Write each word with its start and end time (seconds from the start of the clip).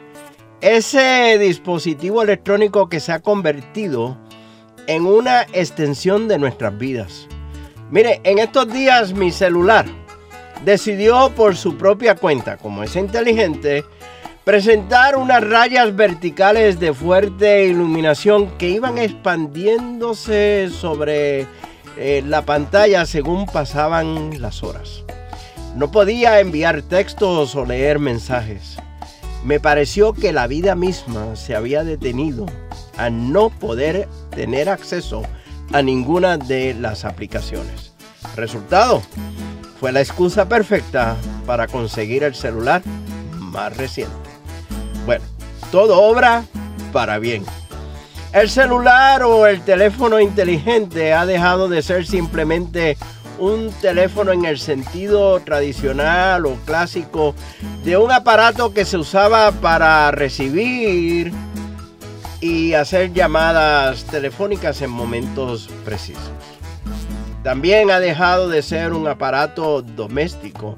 Ese 0.63 1.39
dispositivo 1.41 2.23
electrónico 2.23 2.89
que 2.89 3.01
se 3.01 3.11
ha 3.11 3.19
convertido 3.19 4.17
en 4.87 5.07
una 5.07 5.43
extensión 5.53 6.29
de 6.29 6.39
nuestras 6.39 6.79
vidas. 6.79 7.27
Mire, 7.91 8.21
en 8.23 8.39
estos 8.39 8.73
días 8.73 9.13
mi 9.13 9.33
celular 9.33 9.87
decidió 10.65 11.33
por 11.35 11.57
su 11.57 11.77
propia 11.77 12.15
cuenta, 12.15 12.59
como 12.59 12.85
es 12.85 12.95
inteligente, 12.95 13.85
presentar 14.45 15.17
unas 15.17 15.43
rayas 15.43 15.97
verticales 15.97 16.79
de 16.79 16.95
fuerte 16.95 17.65
iluminación 17.65 18.57
que 18.57 18.69
iban 18.69 18.99
expandiéndose 18.99 20.71
sobre 20.71 21.49
eh, 21.99 22.23
la 22.25 22.43
pantalla 22.43 23.05
según 23.05 23.47
pasaban 23.47 24.41
las 24.41 24.63
horas. 24.63 25.03
No 25.75 25.91
podía 25.91 26.39
enviar 26.39 26.83
textos 26.83 27.57
o 27.57 27.65
leer 27.65 27.99
mensajes 27.99 28.79
me 29.45 29.61
pareció 29.61 30.13
que 30.13 30.33
la 30.33 30.47
vida 30.47 30.75
misma 30.75 31.37
se 31.37 31.57
había 31.57 31.85
detenido 31.85 32.47
a 32.97 33.11
no 33.11 33.51
poder 33.51 34.09
tener 34.31 34.69
acceso 34.69 35.23
a 35.73 35.83
ninguna 35.83 36.39
de 36.39 36.75
las 36.75 37.05
aplicaciones. 37.05 37.93
Resultado, 38.37 39.03
fue 39.81 39.93
la 39.93 40.01
excusa 40.01 40.49
perfecta 40.49 41.17
para 41.45 41.67
conseguir 41.67 42.23
el 42.23 42.35
celular 42.35 42.83
más 43.39 43.77
reciente. 43.77 44.15
Bueno, 45.07 45.25
todo 45.71 46.01
obra 46.03 46.45
para 46.93 47.19
bien. 47.19 47.45
El 48.33 48.49
celular 48.49 49.25
o 49.25 49.47
el 49.47 49.63
teléfono 49.63 50.21
inteligente 50.21 51.13
ha 51.13 51.27
dejado 51.27 51.69
de 51.69 51.83
ser 51.83 52.07
simplemente 52.07 52.97
un 53.43 53.73
teléfono 53.81 54.31
en 54.31 54.45
el 54.45 54.57
sentido 54.57 55.41
tradicional 55.41 56.47
o 56.47 56.55
clásico 56.65 57.35
de 57.85 57.97
un 57.97 58.13
aparato 58.13 58.73
que 58.73 58.85
se 58.85 58.97
usaba 58.97 59.51
para 59.51 60.13
recibir 60.13 61.33
y 62.41 62.75
hacer 62.75 63.13
llamadas 63.13 64.05
telefónicas 64.05 64.81
en 64.81 64.91
momentos 64.91 65.69
precisos. 65.85 66.31
También 67.43 67.91
ha 67.91 67.99
dejado 67.99 68.49
de 68.49 68.63
ser 68.63 68.93
un 68.93 69.09
aparato 69.09 69.83
doméstico 69.83 70.77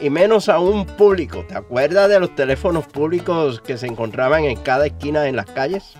y 0.00 0.08
menos 0.08 0.48
aún 0.48 0.86
público. 0.86 1.44
¿Te 1.48 1.56
acuerdas 1.56 2.08
de 2.08 2.20
los 2.20 2.32
teléfonos 2.36 2.86
públicos 2.86 3.60
que 3.60 3.76
se 3.76 3.88
encontraban 3.88 4.44
en 4.44 4.56
cada 4.56 4.86
esquina 4.86 5.26
en 5.26 5.34
las 5.34 5.46
calles? 5.46 5.94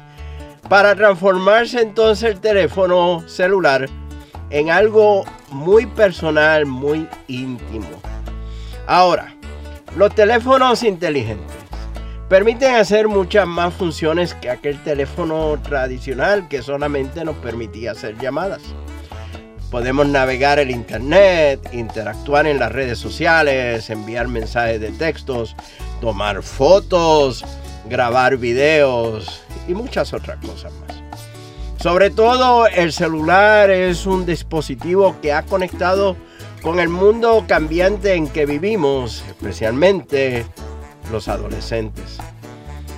Para 0.69 0.95
transformarse 0.95 1.81
entonces 1.81 2.31
el 2.31 2.41
teléfono 2.41 3.25
celular 3.27 3.89
en 4.51 4.71
algo 4.71 5.25
muy 5.51 5.87
personal, 5.87 6.67
muy 6.67 7.09
íntimo. 7.29 7.89
Ahora, 8.87 9.35
los 9.97 10.15
teléfonos 10.15 10.83
inteligentes 10.83 11.57
permiten 12.29 12.75
hacer 12.75 13.09
muchas 13.09 13.47
más 13.47 13.73
funciones 13.75 14.35
que 14.35 14.51
aquel 14.51 14.83
teléfono 14.83 15.59
tradicional 15.63 16.49
que 16.49 16.63
solamente 16.63 17.25
nos 17.25 17.37
permitía 17.37 17.93
hacer 17.93 18.19
llamadas. 18.19 18.63
Podemos 19.71 20.07
navegar 20.07 20.59
el 20.59 20.71
internet, 20.71 21.61
interactuar 21.73 22.47
en 22.47 22.59
las 22.59 22.71
redes 22.73 22.99
sociales, 22.99 23.91
enviar 23.91 24.29
mensajes 24.29 24.81
de 24.81 24.93
textos, 24.93 25.57
tomar 26.01 26.43
fotos, 26.43 27.45
grabar 27.89 28.37
videos 28.37 29.43
y 29.67 29.75
muchas 29.75 30.13
otras 30.13 30.39
cosas 30.45 30.73
más. 30.75 31.04
Sobre 31.85 32.09
todo 32.09 32.67
el 32.67 32.95
celular 32.95 33.69
es 33.69 34.07
un 34.07 34.25
dispositivo 34.25 35.17
que 35.21 35.35
ha 35.35 35.43
conectado 35.43 36.17
con 36.63 36.81
el 36.81 36.89
mundo 36.89 37.45
cambiante 37.47 38.15
en 38.15 38.27
que 38.27 38.47
vivimos, 38.47 39.23
especialmente 39.29 40.47
los 41.13 41.29
adolescentes. 41.29 42.17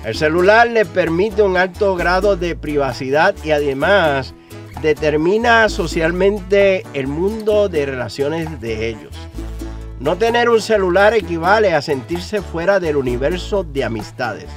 El 0.05 0.15
celular 0.15 0.69
le 0.69 0.85
permite 0.85 1.41
un 1.41 1.57
alto 1.57 1.97
grado 1.97 2.37
de 2.37 2.55
privacidad 2.55 3.35
y 3.43 3.51
además 3.51 4.33
determina 4.81 5.67
socialmente 5.67 6.83
el 6.93 7.07
mundo 7.07 7.67
de 7.67 7.87
relaciones 7.87 8.61
de 8.61 8.87
ellos. 8.87 9.17
No 9.99 10.17
tener 10.17 10.49
un 10.49 10.61
celular 10.61 11.13
equivale 11.13 11.73
a 11.73 11.81
sentirse 11.81 12.41
fuera 12.41 12.79
del 12.79 12.95
universo 12.95 13.65
de 13.65 13.83
amistades. 13.83 14.47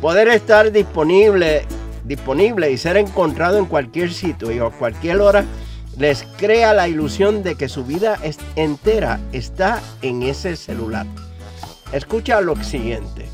Poder 0.00 0.28
estar 0.28 0.70
disponible 0.70 1.66
disponible 2.08 2.72
y 2.72 2.78
ser 2.78 2.96
encontrado 2.96 3.58
en 3.58 3.66
cualquier 3.66 4.12
sitio 4.12 4.50
y 4.50 4.58
a 4.58 4.70
cualquier 4.70 5.20
hora 5.20 5.44
les 5.98 6.24
crea 6.38 6.72
la 6.74 6.88
ilusión 6.88 7.42
de 7.42 7.54
que 7.54 7.68
su 7.68 7.84
vida 7.84 8.18
entera 8.56 9.20
está 9.32 9.80
en 10.00 10.22
ese 10.22 10.56
celular. 10.56 11.06
Escucha 11.92 12.40
lo 12.40 12.56
siguiente. 12.64 13.26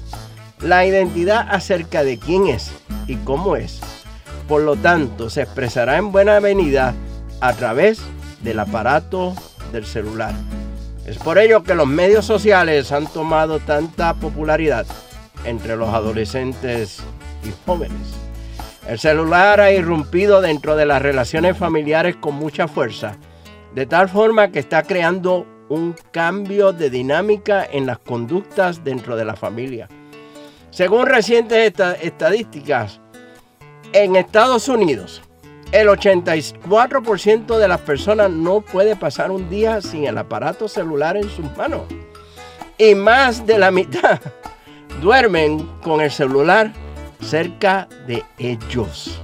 La 0.60 0.84
identidad 0.84 1.46
acerca 1.50 2.02
de 2.04 2.18
quién 2.18 2.48
es 2.48 2.72
y 3.06 3.16
cómo 3.16 3.56
es, 3.56 3.80
por 4.48 4.62
lo 4.62 4.76
tanto, 4.76 5.30
se 5.30 5.42
expresará 5.42 5.96
en 5.98 6.10
buena 6.10 6.40
venida 6.40 6.94
a 7.40 7.52
través 7.52 8.00
del 8.42 8.58
aparato 8.60 9.34
del 9.72 9.84
celular. 9.84 10.34
Es 11.06 11.18
por 11.18 11.38
ello 11.38 11.62
que 11.62 11.74
los 11.74 11.86
medios 11.86 12.24
sociales 12.24 12.92
han 12.92 13.06
tomado 13.06 13.58
tanta 13.60 14.14
popularidad 14.14 14.86
entre 15.44 15.76
los 15.76 15.90
adolescentes 15.90 17.00
y 17.44 17.52
jóvenes. 17.66 18.23
El 18.88 18.98
celular 18.98 19.62
ha 19.62 19.72
irrumpido 19.72 20.42
dentro 20.42 20.76
de 20.76 20.84
las 20.84 21.00
relaciones 21.00 21.56
familiares 21.56 22.16
con 22.16 22.34
mucha 22.34 22.68
fuerza, 22.68 23.16
de 23.74 23.86
tal 23.86 24.10
forma 24.10 24.48
que 24.48 24.58
está 24.58 24.82
creando 24.82 25.46
un 25.70 25.94
cambio 26.12 26.72
de 26.72 26.90
dinámica 26.90 27.64
en 27.64 27.86
las 27.86 27.98
conductas 27.98 28.84
dentro 28.84 29.16
de 29.16 29.24
la 29.24 29.36
familia. 29.36 29.88
Según 30.70 31.06
recientes 31.06 31.72
estadísticas, 32.02 33.00
en 33.94 34.16
Estados 34.16 34.68
Unidos, 34.68 35.22
el 35.72 35.88
84% 35.88 37.56
de 37.56 37.68
las 37.68 37.80
personas 37.80 38.30
no 38.30 38.60
puede 38.60 38.96
pasar 38.96 39.30
un 39.30 39.48
día 39.48 39.80
sin 39.80 40.04
el 40.04 40.18
aparato 40.18 40.68
celular 40.68 41.16
en 41.16 41.30
sus 41.30 41.46
manos. 41.56 41.82
Y 42.76 42.94
más 42.94 43.46
de 43.46 43.58
la 43.58 43.70
mitad 43.70 44.20
duermen 45.00 45.66
con 45.82 46.02
el 46.02 46.10
celular 46.10 46.70
cerca 47.20 47.88
de 48.06 48.24
ellos. 48.38 49.20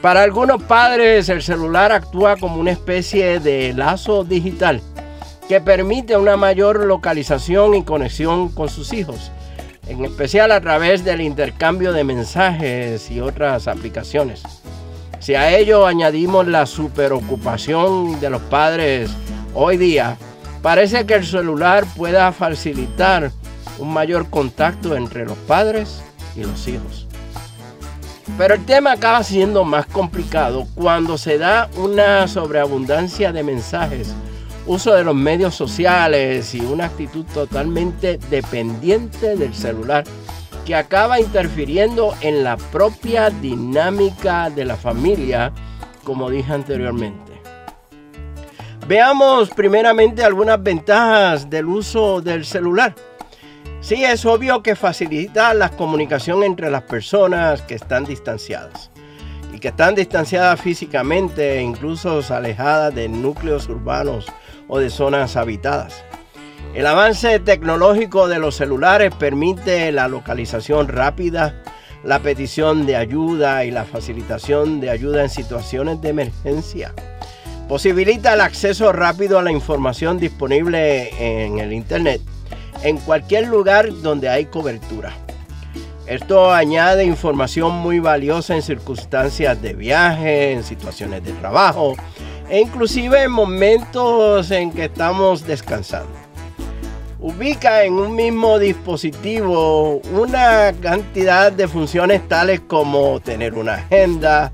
Para 0.00 0.22
algunos 0.22 0.62
padres 0.64 1.28
el 1.28 1.42
celular 1.42 1.92
actúa 1.92 2.36
como 2.36 2.56
una 2.56 2.72
especie 2.72 3.38
de 3.38 3.72
lazo 3.72 4.24
digital 4.24 4.80
que 5.48 5.60
permite 5.60 6.16
una 6.16 6.36
mayor 6.36 6.86
localización 6.86 7.74
y 7.74 7.84
conexión 7.84 8.48
con 8.48 8.68
sus 8.68 8.92
hijos, 8.92 9.30
en 9.86 10.04
especial 10.04 10.50
a 10.50 10.60
través 10.60 11.04
del 11.04 11.20
intercambio 11.20 11.92
de 11.92 12.04
mensajes 12.04 13.10
y 13.10 13.20
otras 13.20 13.68
aplicaciones. 13.68 14.42
Si 15.20 15.36
a 15.36 15.56
ello 15.56 15.86
añadimos 15.86 16.48
la 16.48 16.66
superocupación 16.66 18.18
de 18.18 18.30
los 18.30 18.42
padres 18.42 19.10
hoy 19.54 19.76
día, 19.76 20.16
parece 20.62 21.06
que 21.06 21.14
el 21.14 21.24
celular 21.24 21.84
pueda 21.96 22.32
facilitar 22.32 23.30
un 23.78 23.92
mayor 23.92 24.30
contacto 24.30 24.96
entre 24.96 25.24
los 25.24 25.38
padres 25.38 26.02
y 26.36 26.42
los 26.42 26.66
hijos. 26.68 27.06
Pero 28.38 28.54
el 28.54 28.64
tema 28.64 28.92
acaba 28.92 29.22
siendo 29.22 29.64
más 29.64 29.86
complicado 29.86 30.66
cuando 30.74 31.18
se 31.18 31.38
da 31.38 31.68
una 31.76 32.28
sobreabundancia 32.28 33.32
de 33.32 33.42
mensajes, 33.42 34.14
uso 34.66 34.94
de 34.94 35.04
los 35.04 35.14
medios 35.14 35.54
sociales 35.54 36.54
y 36.54 36.60
una 36.60 36.86
actitud 36.86 37.24
totalmente 37.34 38.18
dependiente 38.30 39.36
del 39.36 39.54
celular 39.54 40.04
que 40.64 40.74
acaba 40.76 41.18
interfiriendo 41.18 42.14
en 42.20 42.44
la 42.44 42.56
propia 42.56 43.30
dinámica 43.30 44.48
de 44.48 44.64
la 44.64 44.76
familia, 44.76 45.52
como 46.04 46.30
dije 46.30 46.52
anteriormente. 46.52 47.32
Veamos 48.86 49.50
primeramente 49.50 50.24
algunas 50.24 50.62
ventajas 50.62 51.48
del 51.48 51.66
uso 51.66 52.20
del 52.20 52.44
celular. 52.44 52.94
Sí, 53.82 54.04
es 54.04 54.24
obvio 54.24 54.62
que 54.62 54.76
facilita 54.76 55.52
la 55.54 55.68
comunicación 55.70 56.44
entre 56.44 56.70
las 56.70 56.82
personas 56.82 57.62
que 57.62 57.74
están 57.74 58.04
distanciadas 58.04 58.92
y 59.52 59.58
que 59.58 59.68
están 59.68 59.96
distanciadas 59.96 60.60
físicamente 60.60 61.60
incluso 61.60 62.22
alejadas 62.30 62.94
de 62.94 63.08
núcleos 63.08 63.68
urbanos 63.68 64.26
o 64.68 64.78
de 64.78 64.88
zonas 64.88 65.34
habitadas. 65.34 66.04
El 66.74 66.86
avance 66.86 67.40
tecnológico 67.40 68.28
de 68.28 68.38
los 68.38 68.54
celulares 68.54 69.12
permite 69.16 69.90
la 69.90 70.06
localización 70.06 70.86
rápida, 70.86 71.60
la 72.04 72.20
petición 72.20 72.86
de 72.86 72.94
ayuda 72.94 73.64
y 73.64 73.72
la 73.72 73.84
facilitación 73.84 74.80
de 74.80 74.90
ayuda 74.90 75.24
en 75.24 75.28
situaciones 75.28 76.00
de 76.00 76.10
emergencia. 76.10 76.94
Posibilita 77.68 78.34
el 78.34 78.42
acceso 78.42 78.92
rápido 78.92 79.40
a 79.40 79.42
la 79.42 79.50
información 79.50 80.20
disponible 80.20 81.10
en 81.18 81.58
el 81.58 81.72
Internet 81.72 82.20
en 82.82 82.98
cualquier 82.98 83.48
lugar 83.48 83.88
donde 84.02 84.28
hay 84.28 84.46
cobertura. 84.46 85.12
Esto 86.06 86.52
añade 86.52 87.04
información 87.04 87.74
muy 87.76 88.00
valiosa 88.00 88.54
en 88.54 88.62
circunstancias 88.62 89.60
de 89.62 89.72
viaje, 89.74 90.52
en 90.52 90.64
situaciones 90.64 91.24
de 91.24 91.32
trabajo 91.32 91.94
e 92.48 92.60
inclusive 92.60 93.22
en 93.22 93.30
momentos 93.30 94.50
en 94.50 94.72
que 94.72 94.86
estamos 94.86 95.46
descansando 95.46 96.22
ubica 97.22 97.84
en 97.84 97.94
un 97.94 98.16
mismo 98.16 98.58
dispositivo 98.58 100.00
una 100.12 100.72
cantidad 100.80 101.52
de 101.52 101.68
funciones 101.68 102.26
tales 102.26 102.60
como 102.66 103.20
tener 103.20 103.54
una 103.54 103.74
agenda, 103.74 104.52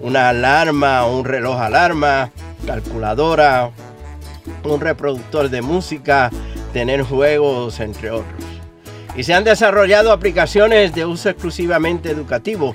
una 0.00 0.30
alarma, 0.30 1.06
un 1.06 1.24
reloj 1.24 1.60
alarma, 1.60 2.32
calculadora, 2.66 3.70
un 4.64 4.80
reproductor 4.80 5.48
de 5.48 5.62
música, 5.62 6.30
tener 6.72 7.02
juegos, 7.02 7.80
entre 7.80 8.10
otros. 8.10 8.44
Y 9.16 9.24
se 9.24 9.34
han 9.34 9.44
desarrollado 9.44 10.12
aplicaciones 10.12 10.94
de 10.94 11.04
uso 11.04 11.28
exclusivamente 11.28 12.10
educativo 12.10 12.74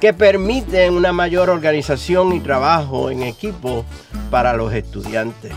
que 0.00 0.12
permiten 0.12 0.94
una 0.94 1.12
mayor 1.12 1.50
organización 1.50 2.32
y 2.32 2.40
trabajo 2.40 3.10
en 3.10 3.22
equipo 3.22 3.84
para 4.30 4.54
los 4.54 4.72
estudiantes. 4.72 5.52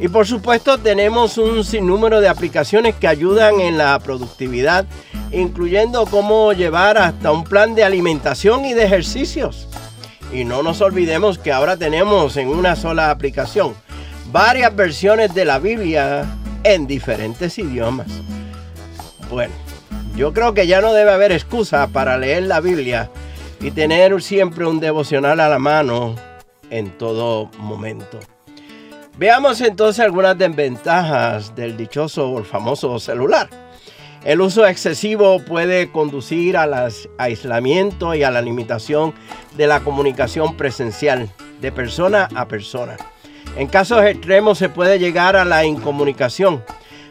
Y 0.00 0.08
por 0.08 0.26
supuesto 0.26 0.76
tenemos 0.78 1.38
un 1.38 1.64
sinnúmero 1.64 2.20
de 2.20 2.28
aplicaciones 2.28 2.94
que 2.96 3.08
ayudan 3.08 3.60
en 3.60 3.78
la 3.78 3.98
productividad, 4.00 4.84
incluyendo 5.30 6.04
cómo 6.06 6.52
llevar 6.52 6.98
hasta 6.98 7.30
un 7.30 7.44
plan 7.44 7.74
de 7.74 7.84
alimentación 7.84 8.64
y 8.64 8.74
de 8.74 8.84
ejercicios. 8.84 9.68
Y 10.32 10.44
no 10.44 10.62
nos 10.62 10.80
olvidemos 10.80 11.38
que 11.38 11.52
ahora 11.52 11.76
tenemos 11.76 12.36
en 12.36 12.48
una 12.48 12.76
sola 12.76 13.10
aplicación 13.10 13.74
varias 14.32 14.74
versiones 14.74 15.32
de 15.32 15.44
la 15.44 15.58
Biblia 15.58 16.26
en 16.64 16.86
diferentes 16.86 17.58
idiomas. 17.58 18.08
Bueno, 19.30 19.54
yo 20.16 20.32
creo 20.32 20.54
que 20.54 20.66
ya 20.66 20.80
no 20.80 20.92
debe 20.92 21.12
haber 21.12 21.32
excusa 21.32 21.88
para 21.88 22.18
leer 22.18 22.44
la 22.44 22.60
Biblia 22.60 23.10
y 23.60 23.70
tener 23.70 24.20
siempre 24.22 24.66
un 24.66 24.80
devocional 24.80 25.40
a 25.40 25.48
la 25.48 25.58
mano 25.58 26.16
en 26.70 26.90
todo 26.98 27.50
momento. 27.58 28.18
Veamos 29.16 29.60
entonces 29.60 30.04
algunas 30.04 30.36
desventajas 30.36 31.54
del 31.54 31.76
dichoso 31.76 32.32
o 32.32 32.42
famoso 32.42 32.98
celular. 32.98 33.48
El 34.24 34.40
uso 34.40 34.66
excesivo 34.66 35.38
puede 35.40 35.92
conducir 35.92 36.56
al 36.56 36.90
aislamiento 37.18 38.14
y 38.14 38.22
a 38.22 38.30
la 38.30 38.40
limitación 38.40 39.14
de 39.56 39.66
la 39.66 39.80
comunicación 39.80 40.56
presencial 40.56 41.28
de 41.60 41.70
persona 41.70 42.28
a 42.34 42.48
persona. 42.48 42.96
En 43.56 43.68
casos 43.68 44.04
extremos 44.04 44.58
se 44.58 44.68
puede 44.68 44.98
llegar 44.98 45.36
a 45.36 45.44
la 45.44 45.64
incomunicación. 45.64 46.64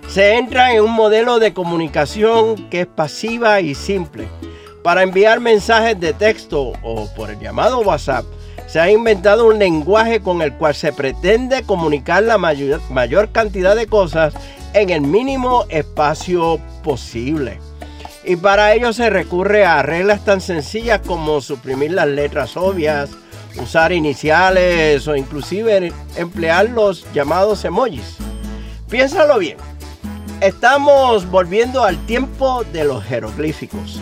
Se 0.10 0.36
entra 0.36 0.74
en 0.74 0.84
un 0.84 0.92
modelo 0.92 1.40
de 1.40 1.54
comunicación 1.54 2.70
que 2.70 2.82
es 2.82 2.88
pasiva 2.88 3.62
y 3.62 3.76
simple. 3.76 4.28
Para 4.84 5.04
enviar 5.04 5.40
mensajes 5.40 5.98
de 6.00 6.12
texto 6.12 6.74
o 6.84 7.08
por 7.16 7.30
el 7.30 7.40
llamado 7.40 7.80
WhatsApp, 7.80 8.26
se 8.68 8.82
ha 8.82 8.92
inventado 8.92 9.48
un 9.48 9.60
lenguaje 9.60 10.20
con 10.20 10.42
el 10.42 10.54
cual 10.54 10.76
se 10.76 10.92
pretende 10.92 11.64
comunicar 11.64 12.24
la 12.24 12.38
mayor, 12.38 12.82
mayor 12.90 13.32
cantidad 13.32 13.76
de 13.76 13.88
cosas 13.88 14.34
en 14.74 14.90
el 14.90 15.02
mínimo 15.02 15.64
espacio 15.70 16.60
posible. 16.84 17.60
Y 18.26 18.36
para 18.36 18.74
ello 18.74 18.92
se 18.92 19.10
recurre 19.10 19.66
a 19.66 19.82
reglas 19.82 20.26
tan 20.26 20.42
sencillas 20.42 21.02
como 21.06 21.40
suprimir 21.40 21.92
las 21.92 22.08
letras 22.08 22.58
obvias, 22.58 23.10
usar 23.58 23.92
iniciales 23.92 25.08
o 25.08 25.16
inclusive 25.16 25.92
emplear 26.16 26.70
los 26.70 27.06
llamados 27.14 27.64
emojis. 27.66 28.18
Piénsalo 28.90 29.40
bien. 29.40 29.58
Estamos 30.42 31.30
volviendo 31.30 31.84
al 31.84 31.98
tiempo 32.06 32.64
de 32.74 32.84
los 32.84 33.04
jeroglíficos. 33.04 34.02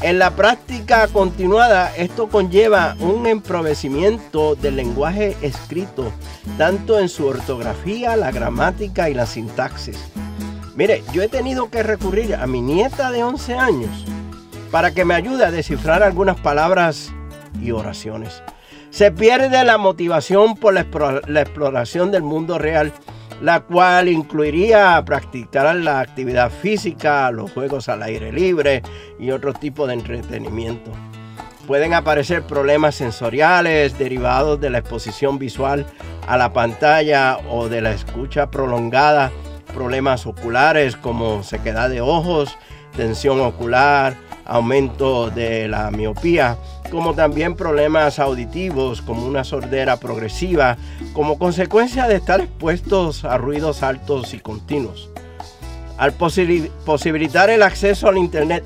En 0.00 0.18
la 0.18 0.30
práctica 0.30 1.08
continuada, 1.08 1.94
esto 1.96 2.28
conlleva 2.28 2.96
un 3.00 3.26
emprovecimiento 3.26 4.54
del 4.54 4.76
lenguaje 4.76 5.36
escrito, 5.42 6.12
tanto 6.56 7.00
en 7.00 7.08
su 7.08 7.26
ortografía, 7.26 8.16
la 8.16 8.30
gramática 8.30 9.10
y 9.10 9.14
la 9.14 9.26
sintaxis. 9.26 9.98
Mire, 10.76 11.02
yo 11.12 11.22
he 11.22 11.28
tenido 11.28 11.68
que 11.70 11.82
recurrir 11.82 12.36
a 12.36 12.46
mi 12.46 12.60
nieta 12.60 13.10
de 13.10 13.24
11 13.24 13.54
años 13.54 14.04
para 14.70 14.92
que 14.92 15.04
me 15.04 15.14
ayude 15.14 15.44
a 15.44 15.50
descifrar 15.50 16.04
algunas 16.04 16.38
palabras 16.40 17.12
y 17.60 17.72
oraciones. 17.72 18.42
Se 18.90 19.12
pierde 19.12 19.64
la 19.64 19.78
motivación 19.78 20.56
por 20.56 20.74
la, 20.74 20.80
exploración 21.40 22.10
del 22.10 22.22
mundo 22.22 22.58
real 22.58 22.92
la 23.40 23.60
cual 23.60 24.08
incluiría 24.08 25.00
practicar 25.04 25.76
la 25.76 26.00
actividad 26.00 26.50
física, 26.50 27.30
los 27.30 27.52
juegos 27.52 27.88
al 27.88 28.02
aire 28.02 28.32
libre 28.32 28.82
y 29.18 29.30
otro 29.30 29.52
tipo 29.52 29.86
de 29.86 29.94
entretenimiento. 29.94 30.90
Pueden 31.66 31.94
aparecer 31.94 32.42
problemas 32.42 32.94
sensoriales 32.94 33.98
derivados 33.98 34.60
de 34.60 34.70
la 34.70 34.78
exposición 34.78 35.38
visual 35.38 35.86
a 36.26 36.36
la 36.36 36.52
pantalla 36.52 37.38
o 37.48 37.68
de 37.68 37.80
la 37.80 37.92
escucha 37.92 38.50
prolongada, 38.50 39.30
problemas 39.72 40.26
oculares 40.26 40.96
como 40.96 41.42
sequedad 41.42 41.90
de 41.90 42.00
ojos, 42.00 42.56
tensión 42.98 43.40
ocular, 43.40 44.16
aumento 44.44 45.30
de 45.30 45.68
la 45.68 45.92
miopía, 45.92 46.58
como 46.90 47.14
también 47.14 47.54
problemas 47.54 48.18
auditivos 48.18 49.02
como 49.02 49.24
una 49.24 49.44
sordera 49.44 49.98
progresiva, 49.98 50.76
como 51.12 51.38
consecuencia 51.38 52.08
de 52.08 52.16
estar 52.16 52.40
expuestos 52.40 53.24
a 53.24 53.38
ruidos 53.38 53.84
altos 53.84 54.34
y 54.34 54.40
continuos. 54.40 55.10
Al 55.96 56.12
posibilitar 56.12 57.50
el 57.50 57.62
acceso 57.62 58.08
al 58.08 58.18
Internet, 58.18 58.64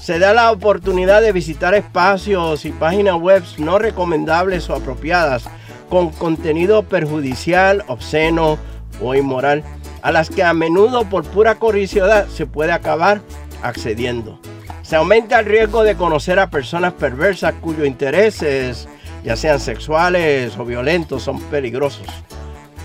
se 0.00 0.20
da 0.20 0.32
la 0.32 0.52
oportunidad 0.52 1.20
de 1.20 1.32
visitar 1.32 1.74
espacios 1.74 2.64
y 2.64 2.70
páginas 2.70 3.16
web 3.16 3.42
no 3.58 3.80
recomendables 3.80 4.70
o 4.70 4.76
apropiadas 4.76 5.44
con 5.88 6.10
contenido 6.10 6.84
perjudicial, 6.84 7.82
obsceno 7.88 8.58
o 9.02 9.14
inmoral, 9.16 9.64
a 10.02 10.12
las 10.12 10.30
que 10.30 10.44
a 10.44 10.54
menudo 10.54 11.04
por 11.04 11.24
pura 11.24 11.56
curiosidad 11.56 12.28
se 12.28 12.46
puede 12.46 12.72
acabar 12.72 13.22
accediendo. 13.62 14.38
Se 14.82 14.96
aumenta 14.96 15.40
el 15.40 15.46
riesgo 15.46 15.84
de 15.84 15.96
conocer 15.96 16.38
a 16.38 16.50
personas 16.50 16.92
perversas 16.94 17.54
cuyos 17.60 17.86
intereses, 17.86 18.88
ya 19.24 19.36
sean 19.36 19.60
sexuales 19.60 20.56
o 20.58 20.64
violentos, 20.64 21.22
son 21.22 21.40
peligrosos. 21.42 22.06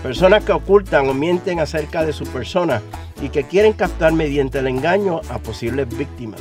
Personas 0.02 0.44
que 0.44 0.52
ocultan 0.52 1.08
o 1.08 1.14
mienten 1.14 1.58
acerca 1.58 2.04
de 2.04 2.12
su 2.12 2.24
persona 2.26 2.80
y 3.20 3.30
que 3.30 3.44
quieren 3.44 3.72
captar 3.72 4.12
mediante 4.12 4.60
el 4.60 4.68
engaño 4.68 5.20
a 5.28 5.38
posibles 5.38 5.88
víctimas. 5.96 6.40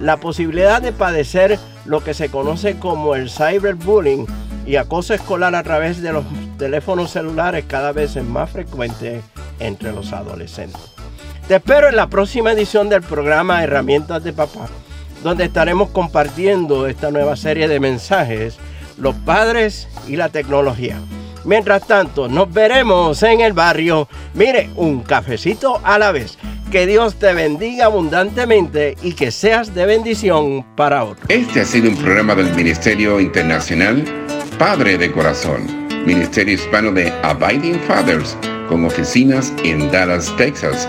La 0.00 0.18
posibilidad 0.18 0.80
de 0.80 0.92
padecer 0.92 1.58
lo 1.84 2.02
que 2.02 2.14
se 2.14 2.28
conoce 2.28 2.78
como 2.78 3.14
el 3.14 3.28
cyberbullying 3.28 4.26
y 4.66 4.76
acoso 4.76 5.14
escolar 5.14 5.54
a 5.54 5.62
través 5.62 6.00
de 6.00 6.12
los 6.12 6.24
teléfonos 6.58 7.10
celulares 7.10 7.64
cada 7.66 7.92
vez 7.92 8.14
es 8.14 8.24
más 8.24 8.50
frecuente 8.50 9.20
entre 9.58 9.92
los 9.92 10.12
adolescentes. 10.12 10.92
Te 11.48 11.56
espero 11.56 11.88
en 11.88 11.96
la 11.96 12.08
próxima 12.08 12.52
edición 12.52 12.88
del 12.88 13.02
programa 13.02 13.62
Herramientas 13.62 14.22
de 14.24 14.32
Papá 14.32 14.68
donde 15.22 15.44
estaremos 15.44 15.90
compartiendo 15.90 16.86
esta 16.86 17.10
nueva 17.10 17.36
serie 17.36 17.68
de 17.68 17.80
mensajes, 17.80 18.56
los 18.98 19.14
padres 19.14 19.88
y 20.08 20.16
la 20.16 20.28
tecnología. 20.28 21.00
Mientras 21.44 21.86
tanto, 21.86 22.28
nos 22.28 22.52
veremos 22.52 23.22
en 23.22 23.40
el 23.40 23.52
barrio. 23.52 24.08
Mire, 24.34 24.70
un 24.76 25.00
cafecito 25.00 25.80
a 25.82 25.98
la 25.98 26.12
vez. 26.12 26.38
Que 26.70 26.86
Dios 26.86 27.16
te 27.16 27.34
bendiga 27.34 27.86
abundantemente 27.86 28.96
y 29.02 29.12
que 29.12 29.30
seas 29.30 29.74
de 29.74 29.84
bendición 29.84 30.64
para 30.74 31.04
otros. 31.04 31.26
Este 31.28 31.60
ha 31.60 31.64
sido 31.64 31.90
un 31.90 31.96
programa 31.96 32.34
del 32.34 32.54
Ministerio 32.54 33.20
Internacional 33.20 34.04
Padre 34.58 34.96
de 34.96 35.10
Corazón, 35.12 35.66
Ministerio 36.06 36.54
Hispano 36.54 36.92
de 36.92 37.12
Abiding 37.22 37.80
Fathers, 37.80 38.38
con 38.68 38.84
oficinas 38.86 39.52
en 39.64 39.90
Dallas, 39.90 40.34
Texas. 40.36 40.88